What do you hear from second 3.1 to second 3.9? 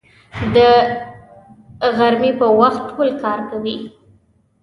کار کوي